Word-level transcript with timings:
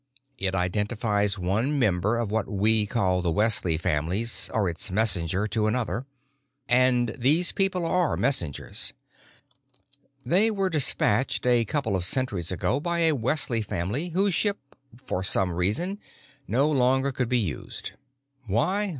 It 0.39 0.55
identifies 0.55 1.37
one 1.37 1.77
member 1.77 2.17
of 2.17 2.31
what 2.31 2.47
we 2.49 2.87
call 2.87 3.21
the 3.21 3.29
Wesley 3.31 3.77
families, 3.77 4.49
or 4.51 4.67
its 4.67 4.89
messenger, 4.89 5.45
to 5.49 5.67
another. 5.67 6.07
And 6.67 7.09
these 7.09 7.51
people 7.51 7.85
are 7.85 8.17
messengers. 8.17 8.93
They 10.25 10.49
were 10.49 10.71
dispatched 10.71 11.45
a 11.45 11.65
couple 11.65 11.95
of 11.95 12.03
centuries 12.03 12.51
ago 12.51 12.79
by 12.79 13.01
a 13.01 13.13
Wesley 13.15 13.61
family 13.61 14.09
whose 14.09 14.33
ship, 14.33 14.73
for 14.97 15.23
some 15.23 15.51
reason, 15.51 15.99
no 16.47 16.67
longer 16.67 17.11
could 17.11 17.29
be 17.29 17.37
used. 17.37 17.91
Why? 18.47 18.89